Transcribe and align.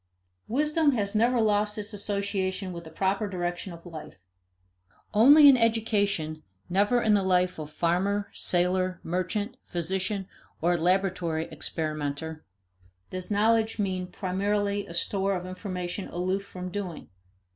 Wisdom 0.47 0.93
has 0.93 1.13
never 1.13 1.39
lost 1.39 1.77
its 1.77 1.93
association 1.93 2.73
with 2.73 2.85
the 2.85 2.89
proper 2.89 3.27
direction 3.29 3.71
of 3.71 3.85
life. 3.85 4.17
Only 5.13 5.47
in 5.47 5.55
education, 5.55 6.41
never 6.69 6.99
in 7.03 7.13
the 7.13 7.21
life 7.21 7.59
of 7.59 7.69
farmer, 7.69 8.31
sailor, 8.33 8.99
merchant, 9.03 9.57
physician, 9.63 10.27
or 10.59 10.75
laboratory 10.75 11.45
experimenter, 11.51 12.43
does 13.11 13.29
knowledge 13.29 13.77
mean 13.77 14.07
primarily 14.07 14.87
a 14.87 14.95
store 14.95 15.35
of 15.35 15.45
information 15.45 16.07
aloof 16.07 16.43
from 16.47 16.69
doing. 16.71 17.09